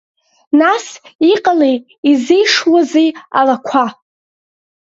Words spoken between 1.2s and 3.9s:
иҟалеи, изеишуазеи алақәа?